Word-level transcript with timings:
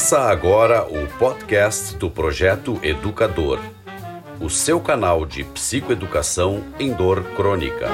Começa 0.00 0.20
agora 0.20 0.86
o 0.88 1.06
podcast 1.18 1.94
do 1.98 2.10
Projeto 2.10 2.80
Educador, 2.82 3.60
o 4.40 4.48
seu 4.48 4.80
canal 4.80 5.26
de 5.26 5.44
psicoeducação 5.44 6.64
em 6.78 6.90
dor 6.90 7.22
crônica. 7.36 7.86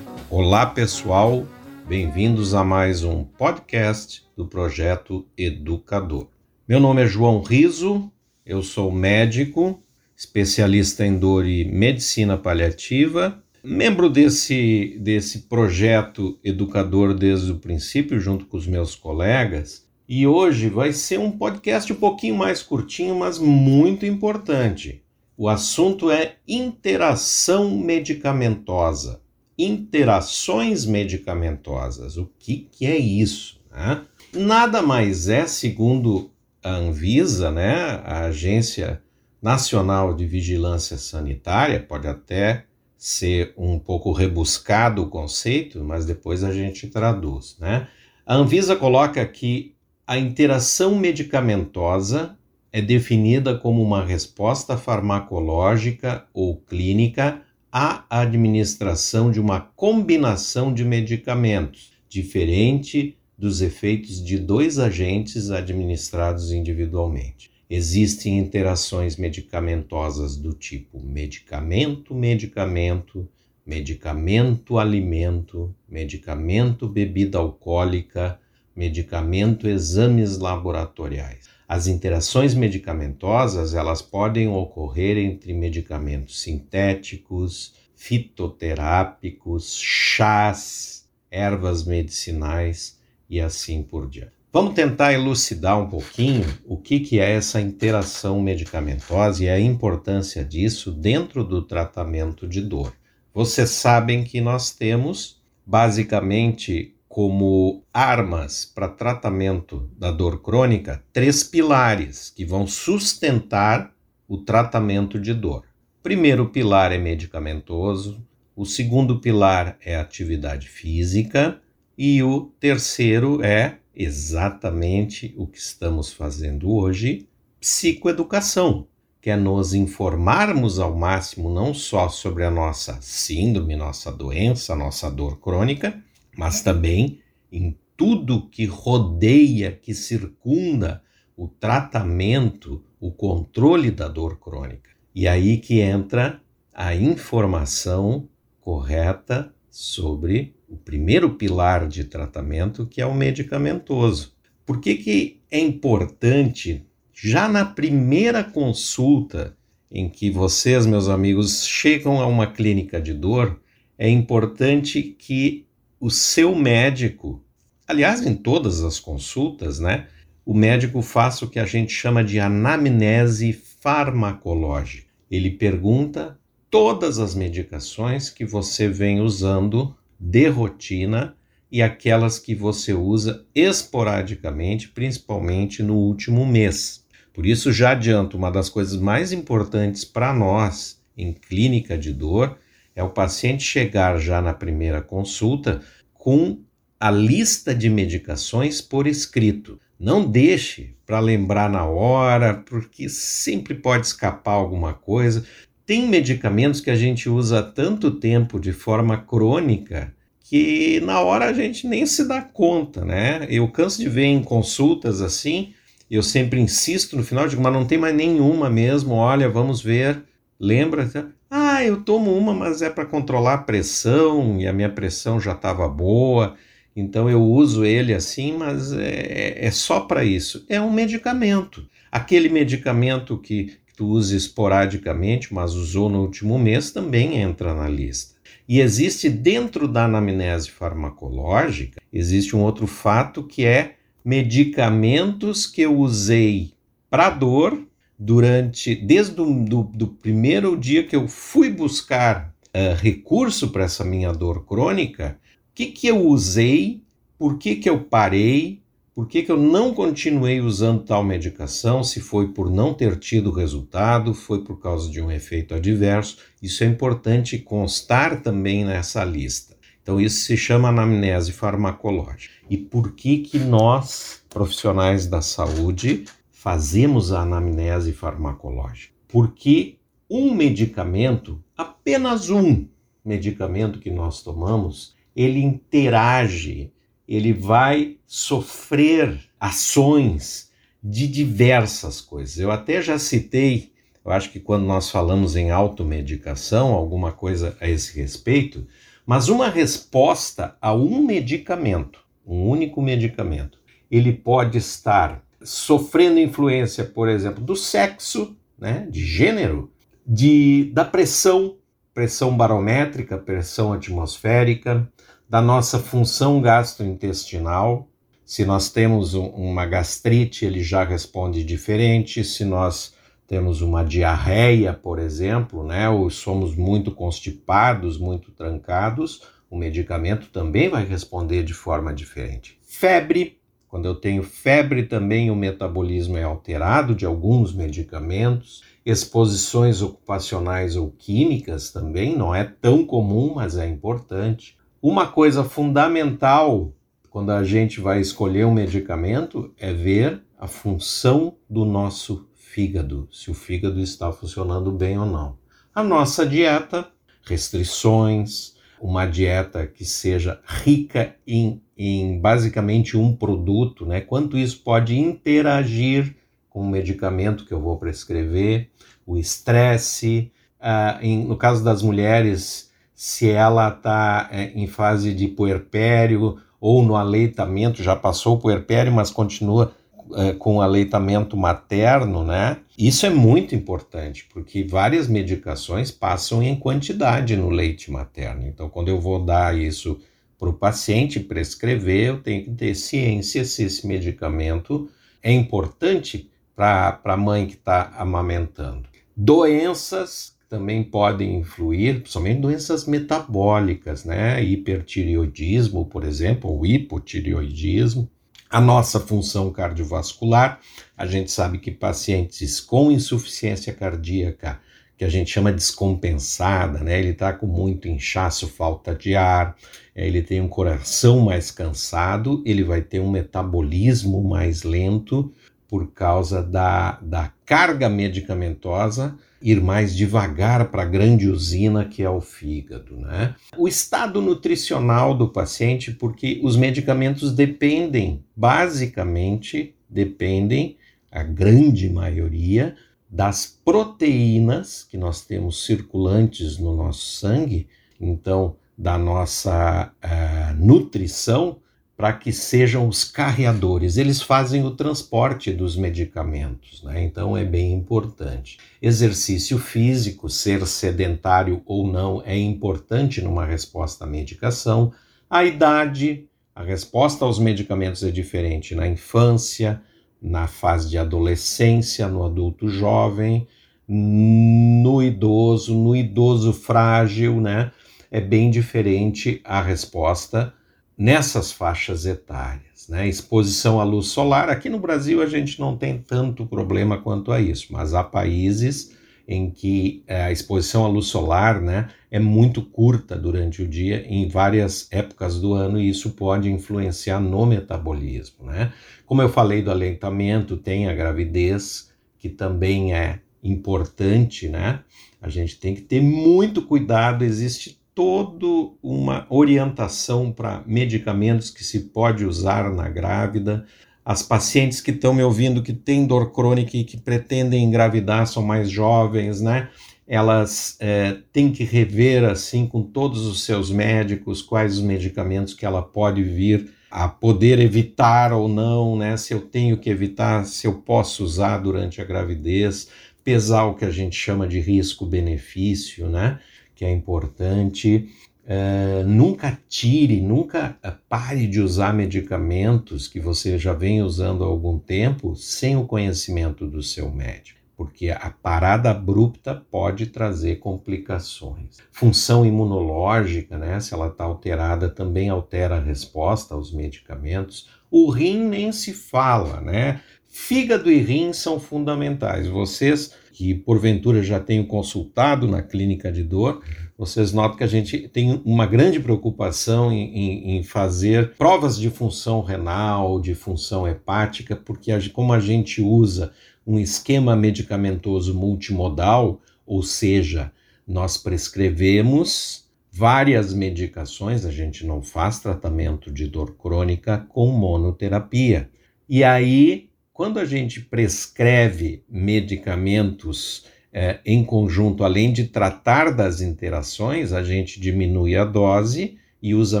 Olá, 0.30 0.64
pessoal, 0.64 1.46
bem-vindos 1.86 2.54
a 2.54 2.64
mais 2.64 3.04
um 3.04 3.24
podcast 3.24 4.26
do 4.34 4.46
Projeto 4.46 5.26
Educador. 5.36 6.28
Meu 6.66 6.80
nome 6.80 7.02
é 7.02 7.06
João 7.06 7.42
Riso, 7.42 8.10
eu 8.46 8.62
sou 8.62 8.90
médico 8.90 9.83
especialista 10.16 11.04
em 11.04 11.18
dor 11.18 11.46
e 11.46 11.64
medicina 11.64 12.36
paliativa, 12.36 13.42
membro 13.62 14.10
desse, 14.10 14.98
desse 15.00 15.40
projeto 15.40 16.38
educador 16.44 17.14
desde 17.14 17.52
o 17.52 17.58
princípio, 17.58 18.20
junto 18.20 18.46
com 18.46 18.56
os 18.56 18.66
meus 18.66 18.94
colegas. 18.94 19.84
E 20.06 20.26
hoje 20.26 20.68
vai 20.68 20.92
ser 20.92 21.18
um 21.18 21.30
podcast 21.30 21.90
um 21.92 21.96
pouquinho 21.96 22.34
mais 22.34 22.62
curtinho, 22.62 23.18
mas 23.18 23.38
muito 23.38 24.04
importante. 24.04 25.02
O 25.36 25.48
assunto 25.48 26.10
é 26.10 26.36
interação 26.46 27.70
medicamentosa. 27.78 29.20
Interações 29.58 30.84
medicamentosas. 30.84 32.16
O 32.16 32.30
que, 32.38 32.68
que 32.70 32.86
é 32.86 32.96
isso? 32.98 33.60
Né? 33.72 34.02
Nada 34.34 34.82
mais 34.82 35.28
é, 35.28 35.46
segundo 35.46 36.30
a 36.62 36.70
Anvisa, 36.76 37.50
né, 37.50 38.00
a 38.04 38.24
agência 38.24 39.02
Nacional 39.44 40.14
de 40.14 40.24
Vigilância 40.24 40.96
Sanitária, 40.96 41.78
pode 41.78 42.06
até 42.06 42.64
ser 42.96 43.52
um 43.58 43.78
pouco 43.78 44.10
rebuscado 44.10 45.02
o 45.02 45.10
conceito, 45.10 45.84
mas 45.84 46.06
depois 46.06 46.42
a 46.42 46.50
gente 46.50 46.86
traduz, 46.86 47.54
né? 47.60 47.86
A 48.24 48.36
Anvisa 48.36 48.74
coloca 48.74 49.22
que 49.26 49.74
a 50.06 50.16
interação 50.16 50.96
medicamentosa 50.96 52.38
é 52.72 52.80
definida 52.80 53.54
como 53.54 53.82
uma 53.82 54.02
resposta 54.02 54.78
farmacológica 54.78 56.24
ou 56.32 56.56
clínica 56.56 57.42
à 57.70 58.02
administração 58.08 59.30
de 59.30 59.38
uma 59.38 59.60
combinação 59.60 60.72
de 60.72 60.86
medicamentos, 60.86 61.92
diferente 62.08 63.18
dos 63.36 63.60
efeitos 63.60 64.24
de 64.24 64.38
dois 64.38 64.78
agentes 64.78 65.50
administrados 65.50 66.50
individualmente. 66.50 67.53
Existem 67.68 68.38
interações 68.38 69.16
medicamentosas 69.16 70.36
do 70.36 70.52
tipo 70.52 71.00
medicamento-medicamento, 71.00 73.28
medicamento-alimento, 73.64 75.74
medicamento-bebida 75.88 77.38
alcoólica, 77.38 78.38
medicamento-exames 78.76 80.36
laboratoriais. 80.36 81.48
As 81.66 81.86
interações 81.86 82.54
medicamentosas, 82.54 83.72
elas 83.72 84.02
podem 84.02 84.48
ocorrer 84.48 85.16
entre 85.16 85.54
medicamentos 85.54 86.42
sintéticos, 86.42 87.72
fitoterápicos, 87.96 89.80
chás, 89.80 91.08
ervas 91.30 91.84
medicinais 91.84 92.98
e 93.30 93.40
assim 93.40 93.82
por 93.82 94.06
diante. 94.08 94.43
Vamos 94.54 94.74
tentar 94.74 95.12
elucidar 95.12 95.76
um 95.80 95.88
pouquinho 95.88 96.46
o 96.64 96.76
que, 96.76 97.00
que 97.00 97.18
é 97.18 97.32
essa 97.32 97.60
interação 97.60 98.40
medicamentosa 98.40 99.42
e 99.42 99.48
a 99.48 99.58
importância 99.58 100.44
disso 100.44 100.92
dentro 100.92 101.42
do 101.42 101.60
tratamento 101.60 102.46
de 102.46 102.60
dor. 102.60 102.94
Vocês 103.34 103.70
sabem 103.70 104.22
que 104.22 104.40
nós 104.40 104.70
temos, 104.70 105.42
basicamente, 105.66 106.94
como 107.08 107.82
armas 107.92 108.64
para 108.64 108.86
tratamento 108.86 109.90
da 109.98 110.12
dor 110.12 110.40
crônica, 110.40 111.02
três 111.12 111.42
pilares 111.42 112.30
que 112.30 112.44
vão 112.44 112.64
sustentar 112.64 113.92
o 114.28 114.38
tratamento 114.38 115.18
de 115.18 115.34
dor. 115.34 115.64
O 115.98 116.02
primeiro 116.04 116.48
pilar 116.50 116.92
é 116.92 116.98
medicamentoso, 116.98 118.24
o 118.54 118.64
segundo 118.64 119.18
pilar 119.18 119.76
é 119.84 119.96
atividade 119.96 120.68
física 120.68 121.60
e 121.98 122.22
o 122.22 122.52
terceiro 122.60 123.44
é 123.44 123.78
exatamente 123.94 125.34
o 125.36 125.46
que 125.46 125.58
estamos 125.58 126.12
fazendo 126.12 126.70
hoje, 126.70 127.28
psicoeducação, 127.60 128.86
que 129.20 129.30
é 129.30 129.36
nos 129.36 129.72
informarmos 129.72 130.78
ao 130.78 130.94
máximo 130.94 131.48
não 131.48 131.72
só 131.72 132.08
sobre 132.08 132.44
a 132.44 132.50
nossa 132.50 132.98
síndrome, 133.00 133.74
nossa 133.74 134.12
doença, 134.12 134.76
nossa 134.76 135.10
dor 135.10 135.40
crônica, 135.40 136.02
mas 136.36 136.60
também 136.60 137.20
em 137.50 137.76
tudo 137.96 138.48
que 138.48 138.66
rodeia, 138.66 139.72
que 139.72 139.94
circunda 139.94 141.02
o 141.36 141.48
tratamento, 141.48 142.84
o 143.00 143.10
controle 143.10 143.90
da 143.90 144.08
dor 144.08 144.38
crônica. 144.38 144.90
E 145.14 145.28
aí 145.28 145.58
que 145.58 145.80
entra 145.80 146.40
a 146.72 146.94
informação 146.94 148.28
correta 148.60 149.54
sobre 149.70 150.53
o 150.68 150.76
primeiro 150.76 151.34
pilar 151.34 151.86
de 151.86 152.04
tratamento, 152.04 152.86
que 152.86 153.00
é 153.00 153.06
o 153.06 153.14
medicamentoso. 153.14 154.34
Por 154.64 154.80
que, 154.80 154.94
que 154.96 155.40
é 155.50 155.58
importante, 155.58 156.86
já 157.12 157.48
na 157.48 157.64
primeira 157.64 158.42
consulta 158.42 159.56
em 159.90 160.08
que 160.08 160.30
vocês, 160.30 160.86
meus 160.86 161.08
amigos, 161.08 161.66
chegam 161.66 162.20
a 162.20 162.26
uma 162.26 162.46
clínica 162.46 163.00
de 163.00 163.12
dor, 163.12 163.60
é 163.96 164.08
importante 164.08 165.02
que 165.02 165.66
o 166.00 166.10
seu 166.10 166.54
médico, 166.54 167.42
aliás, 167.86 168.26
em 168.26 168.34
todas 168.34 168.82
as 168.82 168.98
consultas, 168.98 169.78
né, 169.78 170.08
o 170.44 170.52
médico 170.52 171.00
faça 171.00 171.44
o 171.44 171.48
que 171.48 171.58
a 171.58 171.64
gente 171.64 171.92
chama 171.92 172.24
de 172.24 172.40
anamnese 172.40 173.52
farmacológica. 173.52 175.08
Ele 175.30 175.50
pergunta 175.50 176.38
todas 176.70 177.18
as 177.18 177.34
medicações 177.34 178.28
que 178.28 178.44
você 178.44 178.88
vem 178.88 179.20
usando 179.20 179.96
de 180.18 180.48
rotina 180.48 181.36
e 181.70 181.82
aquelas 181.82 182.38
que 182.38 182.54
você 182.54 182.92
usa 182.92 183.44
esporadicamente, 183.54 184.88
principalmente 184.88 185.82
no 185.82 185.94
último 185.94 186.46
mês. 186.46 187.04
Por 187.32 187.44
isso, 187.44 187.72
já 187.72 187.90
adianto, 187.90 188.36
uma 188.36 188.50
das 188.50 188.68
coisas 188.68 188.96
mais 188.96 189.32
importantes 189.32 190.04
para 190.04 190.32
nós 190.32 191.02
em 191.16 191.32
clínica 191.32 191.98
de 191.98 192.12
dor 192.12 192.58
é 192.94 193.02
o 193.02 193.10
paciente 193.10 193.64
chegar 193.64 194.18
já 194.18 194.40
na 194.40 194.54
primeira 194.54 195.02
consulta 195.02 195.80
com 196.12 196.60
a 196.98 197.10
lista 197.10 197.74
de 197.74 197.90
medicações 197.90 198.80
por 198.80 199.06
escrito. 199.06 199.78
Não 199.98 200.24
deixe 200.24 200.96
para 201.04 201.20
lembrar 201.20 201.68
na 201.68 201.84
hora, 201.84 202.54
porque 202.54 203.08
sempre 203.08 203.74
pode 203.74 204.06
escapar 204.06 204.52
alguma 204.52 204.94
coisa. 204.94 205.44
Tem 205.86 206.08
medicamentos 206.08 206.80
que 206.80 206.90
a 206.90 206.96
gente 206.96 207.28
usa 207.28 207.58
há 207.58 207.62
tanto 207.62 208.10
tempo 208.10 208.58
de 208.58 208.72
forma 208.72 209.18
crônica 209.18 210.14
que 210.44 211.00
na 211.00 211.20
hora 211.20 211.46
a 211.46 211.52
gente 211.52 211.86
nem 211.86 212.06
se 212.06 212.28
dá 212.28 212.40
conta, 212.40 213.04
né? 213.04 213.46
Eu 213.48 213.66
canso 213.68 214.00
de 214.00 214.08
ver 214.08 214.26
em 214.26 214.42
consultas 214.42 215.20
assim, 215.20 215.72
eu 216.10 216.22
sempre 216.22 216.60
insisto 216.60 217.16
no 217.16 217.24
final, 217.24 217.48
digo, 217.48 217.62
mas 217.62 217.72
não 217.72 217.84
tem 217.84 217.98
mais 217.98 218.14
nenhuma 218.14 218.68
mesmo, 218.70 219.14
olha, 219.14 219.48
vamos 219.48 219.82
ver, 219.82 220.22
lembra? 220.60 221.10
Ah, 221.50 221.82
eu 221.82 222.02
tomo 222.02 222.36
uma, 222.36 222.54
mas 222.54 222.82
é 222.82 222.90
para 222.90 223.06
controlar 223.06 223.54
a 223.54 223.58
pressão 223.58 224.60
e 224.60 224.66
a 224.66 224.72
minha 224.72 224.88
pressão 224.88 225.40
já 225.40 225.52
estava 225.52 225.88
boa, 225.88 226.54
então 226.94 227.28
eu 227.28 227.42
uso 227.42 227.84
ele 227.84 228.14
assim, 228.14 228.56
mas 228.56 228.92
é, 228.92 229.66
é 229.66 229.70
só 229.70 230.00
para 230.00 230.24
isso. 230.24 230.64
É 230.68 230.80
um 230.80 230.92
medicamento. 230.92 231.88
Aquele 232.12 232.48
medicamento 232.48 233.36
que, 233.38 233.76
tu 233.96 234.06
usa 234.06 234.36
esporadicamente, 234.36 235.52
mas 235.52 235.74
usou 235.74 236.08
no 236.08 236.20
último 236.20 236.58
mês, 236.58 236.90
também 236.90 237.38
entra 237.38 237.74
na 237.74 237.88
lista. 237.88 238.34
E 238.68 238.80
existe 238.80 239.28
dentro 239.28 239.86
da 239.86 240.04
anamnese 240.04 240.70
farmacológica, 240.70 242.00
existe 242.12 242.56
um 242.56 242.62
outro 242.62 242.86
fato 242.86 243.42
que 243.42 243.64
é 243.64 243.96
medicamentos 244.24 245.66
que 245.66 245.82
eu 245.82 245.98
usei 245.98 246.72
para 247.10 247.28
dor 247.28 247.86
durante, 248.18 248.94
desde 248.94 249.38
o 249.40 249.64
do, 249.64 249.82
do 249.82 250.06
primeiro 250.06 250.76
dia 250.76 251.04
que 251.04 251.14
eu 251.14 251.28
fui 251.28 251.70
buscar 251.70 252.54
uh, 252.68 252.94
recurso 252.96 253.70
para 253.70 253.84
essa 253.84 254.04
minha 254.04 254.32
dor 254.32 254.64
crônica, 254.64 255.38
o 255.70 255.74
que, 255.74 255.86
que 255.86 256.06
eu 256.06 256.26
usei, 256.26 257.02
por 257.38 257.58
que, 257.58 257.76
que 257.76 257.90
eu 257.90 258.00
parei, 258.00 258.80
por 259.14 259.28
que, 259.28 259.44
que 259.44 259.52
eu 259.52 259.56
não 259.56 259.94
continuei 259.94 260.60
usando 260.60 261.04
tal 261.04 261.22
medicação? 261.22 262.02
Se 262.02 262.20
foi 262.20 262.48
por 262.48 262.68
não 262.68 262.92
ter 262.92 263.16
tido 263.16 263.52
resultado, 263.52 264.34
foi 264.34 264.64
por 264.64 264.80
causa 264.80 265.08
de 265.08 265.20
um 265.20 265.30
efeito 265.30 265.72
adverso. 265.72 266.38
Isso 266.60 266.82
é 266.82 266.86
importante 266.88 267.58
constar 267.58 268.42
também 268.42 268.84
nessa 268.84 269.22
lista. 269.24 269.76
Então, 270.02 270.20
isso 270.20 270.40
se 270.40 270.56
chama 270.56 270.88
anamnese 270.88 271.52
farmacológica. 271.52 272.52
E 272.68 272.76
por 272.76 273.12
que, 273.12 273.38
que 273.38 273.58
nós, 273.58 274.42
profissionais 274.50 275.28
da 275.28 275.40
saúde, 275.40 276.24
fazemos 276.50 277.32
a 277.32 277.42
anamnese 277.42 278.12
farmacológica? 278.12 279.14
Porque 279.28 279.96
um 280.28 280.52
medicamento, 280.52 281.62
apenas 281.76 282.50
um, 282.50 282.88
medicamento 283.24 284.00
que 284.00 284.10
nós 284.10 284.42
tomamos, 284.42 285.14
ele 285.36 285.60
interage, 285.60 286.92
ele 287.28 287.52
vai 287.52 288.16
sofrer 288.26 289.40
ações 289.58 290.70
de 291.02 291.26
diversas 291.26 292.20
coisas. 292.20 292.58
Eu 292.58 292.70
até 292.70 293.02
já 293.02 293.18
citei, 293.18 293.92
eu 294.24 294.32
acho 294.32 294.50
que 294.50 294.60
quando 294.60 294.84
nós 294.84 295.10
falamos 295.10 295.56
em 295.56 295.70
automedicação, 295.70 296.92
alguma 296.92 297.32
coisa 297.32 297.76
a 297.80 297.88
esse 297.88 298.18
respeito, 298.18 298.86
mas 299.26 299.48
uma 299.48 299.68
resposta 299.68 300.76
a 300.80 300.94
um 300.94 301.22
medicamento, 301.22 302.20
um 302.46 302.68
único 302.68 303.00
medicamento, 303.00 303.78
ele 304.10 304.32
pode 304.32 304.78
estar 304.78 305.42
sofrendo 305.62 306.38
influência, 306.38 307.04
por 307.04 307.28
exemplo, 307.28 307.62
do 307.62 307.74
sexo, 307.74 308.56
né, 308.78 309.06
de 309.10 309.24
gênero, 309.24 309.90
de, 310.26 310.90
da 310.92 311.04
pressão, 311.04 311.76
pressão 312.12 312.56
barométrica, 312.56 313.38
pressão 313.38 313.92
atmosférica, 313.92 315.10
da 315.48 315.60
nossa 315.60 315.98
função 315.98 316.60
gastrointestinal. 316.60 318.08
Se 318.44 318.64
nós 318.64 318.90
temos 318.90 319.34
um, 319.34 319.46
uma 319.46 319.86
gastrite, 319.86 320.64
ele 320.64 320.82
já 320.82 321.04
responde 321.04 321.64
diferente. 321.64 322.44
Se 322.44 322.64
nós 322.64 323.14
temos 323.46 323.82
uma 323.82 324.02
diarreia, 324.04 324.92
por 324.92 325.18
exemplo, 325.18 325.84
né, 325.86 326.08
ou 326.08 326.28
somos 326.30 326.74
muito 326.74 327.10
constipados, 327.10 328.18
muito 328.18 328.50
trancados, 328.50 329.42
o 329.70 329.76
medicamento 329.76 330.48
também 330.50 330.88
vai 330.88 331.04
responder 331.04 331.62
de 331.62 331.74
forma 331.74 332.12
diferente. 332.12 332.78
Febre, 332.82 333.58
quando 333.88 334.06
eu 334.06 334.14
tenho 334.14 334.42
febre 334.42 335.04
também 335.04 335.50
o 335.50 335.56
metabolismo 335.56 336.36
é 336.36 336.42
alterado 336.42 337.14
de 337.14 337.24
alguns 337.24 337.72
medicamentos. 337.72 338.82
Exposições 339.06 340.02
ocupacionais 340.02 340.96
ou 340.96 341.10
químicas 341.10 341.90
também 341.90 342.36
não 342.36 342.54
é 342.54 342.64
tão 342.64 343.06
comum, 343.06 343.54
mas 343.54 343.76
é 343.76 343.86
importante. 343.86 344.76
Uma 345.06 345.26
coisa 345.26 345.62
fundamental 345.62 346.90
quando 347.28 347.50
a 347.50 347.62
gente 347.62 348.00
vai 348.00 348.22
escolher 348.22 348.64
um 348.64 348.72
medicamento 348.72 349.70
é 349.78 349.92
ver 349.92 350.42
a 350.58 350.66
função 350.66 351.58
do 351.68 351.84
nosso 351.84 352.48
fígado, 352.54 353.28
se 353.30 353.50
o 353.50 353.54
fígado 353.54 354.00
está 354.00 354.32
funcionando 354.32 354.90
bem 354.90 355.18
ou 355.18 355.26
não. 355.26 355.58
A 355.94 356.02
nossa 356.02 356.46
dieta, 356.46 357.06
restrições, 357.44 358.76
uma 358.98 359.26
dieta 359.26 359.86
que 359.86 360.06
seja 360.06 360.58
rica 360.64 361.36
em, 361.46 361.82
em 361.98 362.40
basicamente 362.40 363.14
um 363.14 363.36
produto, 363.36 364.06
né? 364.06 364.22
Quanto 364.22 364.56
isso 364.56 364.80
pode 364.82 365.18
interagir 365.18 366.34
com 366.70 366.80
o 366.80 366.88
medicamento 366.88 367.66
que 367.66 367.74
eu 367.74 367.80
vou 367.82 367.98
prescrever, 367.98 368.88
o 369.26 369.36
estresse, 369.36 370.50
uh, 370.80 371.46
no 371.46 371.58
caso 371.58 371.84
das 371.84 372.00
mulheres, 372.00 372.93
se 373.14 373.48
ela 373.48 373.88
está 373.88 374.48
é, 374.50 374.72
em 374.74 374.86
fase 374.86 375.32
de 375.32 375.48
puerpério 375.48 376.58
ou 376.80 377.02
no 377.02 377.16
aleitamento, 377.16 378.02
já 378.02 378.16
passou 378.16 378.56
o 378.56 378.58
puerpério, 378.58 379.12
mas 379.12 379.30
continua 379.30 379.94
é, 380.36 380.52
com 380.52 380.80
aleitamento 380.80 381.56
materno, 381.56 382.44
né? 382.44 382.78
Isso 382.98 383.24
é 383.24 383.30
muito 383.30 383.74
importante, 383.74 384.46
porque 384.52 384.82
várias 384.82 385.28
medicações 385.28 386.10
passam 386.10 386.62
em 386.62 386.74
quantidade 386.76 387.56
no 387.56 387.70
leite 387.70 388.10
materno. 388.10 388.66
Então, 388.66 388.88
quando 388.88 389.08
eu 389.08 389.20
vou 389.20 389.42
dar 389.42 389.78
isso 389.78 390.18
para 390.58 390.68
o 390.68 390.74
paciente 390.74 391.40
prescrever, 391.40 392.28
eu 392.28 392.42
tenho 392.42 392.64
que 392.64 392.70
ter 392.70 392.94
ciência 392.94 393.64
se 393.64 393.84
esse 393.84 394.06
medicamento 394.06 395.08
é 395.42 395.52
importante 395.52 396.50
para 396.74 397.20
a 397.24 397.36
mãe 397.36 397.66
que 397.66 397.74
está 397.74 398.12
amamentando. 398.16 399.08
Doenças 399.36 400.53
também 400.74 401.04
podem 401.04 401.58
influir, 401.58 402.20
principalmente 402.20 402.60
doenças 402.60 403.06
metabólicas, 403.06 404.24
né? 404.24 404.60
Hipertireoidismo, 404.60 406.04
por 406.04 406.24
exemplo, 406.24 406.68
ou 406.68 406.84
hipotireoidismo. 406.84 408.28
A 408.68 408.80
nossa 408.80 409.20
função 409.20 409.70
cardiovascular, 409.70 410.80
a 411.16 411.26
gente 411.26 411.52
sabe 411.52 411.78
que 411.78 411.92
pacientes 411.92 412.80
com 412.80 413.12
insuficiência 413.12 413.92
cardíaca, 413.92 414.80
que 415.16 415.24
a 415.24 415.28
gente 415.28 415.48
chama 415.48 415.72
descompensada, 415.72 416.98
né? 416.98 417.20
Ele 417.20 417.30
está 417.30 417.52
com 417.52 417.66
muito 417.66 418.08
inchaço, 418.08 418.66
falta 418.66 419.14
de 419.14 419.36
ar, 419.36 419.76
ele 420.12 420.42
tem 420.42 420.60
um 420.60 420.66
coração 420.66 421.38
mais 421.38 421.70
cansado, 421.70 422.64
ele 422.66 422.82
vai 422.82 423.00
ter 423.00 423.20
um 423.20 423.30
metabolismo 423.30 424.42
mais 424.42 424.82
lento 424.82 425.52
por 425.88 426.12
causa 426.12 426.62
da, 426.62 427.18
da 427.22 427.52
carga 427.64 428.08
medicamentosa 428.08 429.38
ir 429.62 429.80
mais 429.80 430.14
devagar 430.14 430.90
para 430.90 431.02
a 431.02 431.06
grande 431.06 431.48
usina 431.48 432.04
que 432.04 432.22
é 432.22 432.28
o 432.28 432.40
fígado. 432.40 433.16
Né? 433.16 433.54
O 433.78 433.88
estado 433.88 434.42
nutricional 434.42 435.34
do 435.34 435.48
paciente, 435.48 436.10
porque 436.12 436.60
os 436.62 436.76
medicamentos 436.76 437.52
dependem, 437.52 438.44
basicamente, 438.54 439.94
dependem, 440.08 440.96
a 441.32 441.42
grande 441.42 442.08
maioria, 442.08 442.94
das 443.28 443.66
proteínas 443.84 445.02
que 445.02 445.16
nós 445.16 445.44
temos 445.44 445.84
circulantes 445.84 446.78
no 446.78 446.94
nosso 446.94 447.40
sangue, 447.40 447.88
então, 448.20 448.76
da 448.96 449.18
nossa 449.18 450.12
uh, 450.22 450.74
nutrição 450.76 451.78
para 452.16 452.32
que 452.32 452.52
sejam 452.52 453.08
os 453.08 453.24
carreadores. 453.24 454.16
Eles 454.16 454.40
fazem 454.40 454.84
o 454.84 454.92
transporte 454.92 455.72
dos 455.72 455.96
medicamentos, 455.96 457.02
né? 457.02 457.24
então 457.24 457.56
é 457.56 457.64
bem 457.64 457.92
importante. 457.92 458.78
Exercício 459.02 459.78
físico, 459.78 460.48
ser 460.48 460.86
sedentário 460.86 461.82
ou 461.84 462.06
não, 462.06 462.42
é 462.46 462.56
importante 462.56 463.42
numa 463.42 463.64
resposta 463.66 464.24
à 464.24 464.26
medicação. 464.26 465.12
A 465.50 465.64
idade, 465.64 466.46
a 466.74 466.82
resposta 466.82 467.44
aos 467.44 467.58
medicamentos 467.58 468.22
é 468.22 468.30
diferente 468.30 468.94
na 468.94 469.08
infância, 469.08 470.00
na 470.40 470.68
fase 470.68 471.10
de 471.10 471.18
adolescência, 471.18 472.28
no 472.28 472.44
adulto 472.44 472.88
jovem, 472.88 473.66
no 474.06 475.22
idoso, 475.22 475.94
no 475.94 476.14
idoso 476.14 476.72
frágil, 476.72 477.60
né? 477.60 477.90
É 478.30 478.40
bem 478.40 478.70
diferente 478.70 479.60
a 479.64 479.80
resposta 479.80 480.72
nessas 481.16 481.72
faixas 481.72 482.26
etárias. 482.26 483.08
Né? 483.08 483.28
Exposição 483.28 484.00
à 484.00 484.04
luz 484.04 484.28
solar, 484.28 484.68
aqui 484.68 484.88
no 484.88 484.98
Brasil 484.98 485.42
a 485.42 485.46
gente 485.46 485.80
não 485.80 485.96
tem 485.96 486.18
tanto 486.18 486.66
problema 486.66 487.18
quanto 487.18 487.52
a 487.52 487.60
isso, 487.60 487.92
mas 487.92 488.14
há 488.14 488.24
países 488.24 489.14
em 489.46 489.70
que 489.70 490.24
eh, 490.26 490.44
a 490.44 490.52
exposição 490.52 491.04
à 491.04 491.08
luz 491.08 491.26
solar 491.26 491.80
né, 491.80 492.08
é 492.30 492.38
muito 492.38 492.80
curta 492.80 493.36
durante 493.36 493.82
o 493.82 493.88
dia 493.88 494.24
em 494.26 494.48
várias 494.48 495.06
épocas 495.10 495.60
do 495.60 495.74
ano 495.74 496.00
e 496.00 496.08
isso 496.08 496.30
pode 496.30 496.70
influenciar 496.70 497.40
no 497.40 497.66
metabolismo. 497.66 498.64
Né? 498.66 498.92
Como 499.26 499.42
eu 499.42 499.50
falei 499.50 499.82
do 499.82 499.90
aleitamento, 499.90 500.78
tem 500.78 501.08
a 501.08 501.14
gravidez, 501.14 502.10
que 502.38 502.48
também 502.48 503.14
é 503.14 503.40
importante, 503.62 504.68
né? 504.68 505.00
A 505.40 505.48
gente 505.48 505.78
tem 505.78 505.94
que 505.94 506.02
ter 506.02 506.20
muito 506.20 506.82
cuidado, 506.82 507.42
existe 507.42 507.98
toda 508.14 508.92
uma 509.02 509.46
orientação 509.50 510.52
para 510.52 510.82
medicamentos 510.86 511.70
que 511.70 511.82
se 511.82 512.00
pode 512.00 512.44
usar 512.44 512.90
na 512.92 513.08
grávida. 513.08 513.84
As 514.24 514.42
pacientes 514.42 515.00
que 515.00 515.10
estão 515.10 515.34
me 515.34 515.42
ouvindo 515.42 515.82
que 515.82 515.92
têm 515.92 516.26
dor 516.26 516.52
crônica 516.52 516.96
e 516.96 517.04
que 517.04 517.16
pretendem 517.16 517.84
engravidar 517.84 518.46
são 518.46 518.62
mais 518.62 518.88
jovens, 518.88 519.60
né? 519.60 519.88
Elas 520.26 520.96
é, 521.00 521.36
têm 521.52 521.70
que 521.70 521.84
rever 521.84 522.44
assim 522.44 522.86
com 522.86 523.02
todos 523.02 523.44
os 523.46 523.62
seus 523.64 523.90
médicos 523.90 524.62
quais 524.62 524.96
os 524.96 525.02
medicamentos 525.02 525.74
que 525.74 525.84
ela 525.84 526.00
pode 526.00 526.42
vir 526.42 526.90
a 527.10 527.28
poder 527.28 527.78
evitar 527.78 528.52
ou 528.52 528.66
não, 528.66 529.16
né? 529.16 529.36
Se 529.36 529.52
eu 529.52 529.60
tenho 529.60 529.98
que 529.98 530.08
evitar, 530.08 530.64
se 530.64 530.86
eu 530.86 530.94
posso 530.94 531.44
usar 531.44 531.78
durante 531.78 532.20
a 532.20 532.24
gravidez, 532.24 533.08
pesar 533.44 533.84
o 533.84 533.94
que 533.94 534.04
a 534.04 534.10
gente 534.10 534.34
chama 534.34 534.66
de 534.66 534.80
risco-benefício, 534.80 536.28
né? 536.28 536.58
Que 536.94 537.04
é 537.04 537.10
importante. 537.10 538.28
Uh, 538.64 539.26
nunca 539.26 539.78
tire, 539.90 540.40
nunca 540.40 540.96
uh, 541.04 541.12
pare 541.28 541.66
de 541.66 541.80
usar 541.80 542.14
medicamentos 542.14 543.28
que 543.28 543.38
você 543.38 543.78
já 543.78 543.92
vem 543.92 544.22
usando 544.22 544.64
há 544.64 544.66
algum 544.66 544.98
tempo 544.98 545.54
sem 545.54 545.98
o 545.98 546.06
conhecimento 546.06 546.86
do 546.86 547.02
seu 547.02 547.30
médico, 547.30 547.78
porque 547.94 548.30
a 548.30 548.48
parada 548.48 549.10
abrupta 549.10 549.74
pode 549.90 550.28
trazer 550.28 550.76
complicações. 550.76 551.98
Função 552.10 552.64
imunológica, 552.64 553.76
né, 553.76 554.00
se 554.00 554.14
ela 554.14 554.28
está 554.28 554.44
alterada, 554.44 555.10
também 555.10 555.50
altera 555.50 555.96
a 555.96 556.02
resposta 556.02 556.74
aos 556.74 556.90
medicamentos. 556.90 557.90
O 558.10 558.30
rim 558.30 558.66
nem 558.66 558.92
se 558.92 559.12
fala, 559.12 559.82
né? 559.82 560.22
Fígado 560.48 561.10
e 561.10 561.18
rim 561.18 561.52
são 561.52 561.78
fundamentais. 561.78 562.66
Vocês 562.66 563.34
que 563.54 563.72
porventura 563.72 564.42
já 564.42 564.58
tenham 564.58 564.84
consultado 564.84 565.68
na 565.68 565.80
clínica 565.80 566.30
de 566.32 566.42
dor, 566.42 566.82
vocês 567.16 567.52
notam 567.52 567.78
que 567.78 567.84
a 567.84 567.86
gente 567.86 568.26
tem 568.26 568.60
uma 568.64 568.84
grande 568.84 569.20
preocupação 569.20 570.10
em, 570.10 570.24
em, 570.36 570.76
em 570.76 570.82
fazer 570.82 571.54
provas 571.54 571.96
de 571.96 572.10
função 572.10 572.62
renal, 572.62 573.40
de 573.40 573.54
função 573.54 574.08
hepática, 574.08 574.74
porque 574.74 575.12
a, 575.12 575.20
como 575.30 575.52
a 575.52 575.60
gente 575.60 576.02
usa 576.02 576.52
um 576.84 576.98
esquema 576.98 577.54
medicamentoso 577.54 578.52
multimodal, 578.52 579.60
ou 579.86 580.02
seja, 580.02 580.72
nós 581.06 581.38
prescrevemos 581.38 582.88
várias 583.12 583.72
medicações, 583.72 584.64
a 584.64 584.72
gente 584.72 585.06
não 585.06 585.22
faz 585.22 585.60
tratamento 585.60 586.28
de 586.32 586.48
dor 586.48 586.74
crônica 586.74 587.46
com 587.50 587.68
monoterapia. 587.68 588.90
E 589.28 589.44
aí, 589.44 590.10
quando 590.34 590.58
a 590.58 590.64
gente 590.64 591.00
prescreve 591.00 592.24
medicamentos 592.28 593.84
é, 594.12 594.40
em 594.44 594.64
conjunto, 594.64 595.22
além 595.22 595.52
de 595.52 595.68
tratar 595.68 596.32
das 596.34 596.60
interações, 596.60 597.52
a 597.52 597.62
gente 597.62 598.00
diminui 598.00 598.56
a 598.56 598.64
dose 598.64 599.38
e 599.62 599.76
usa 599.76 600.00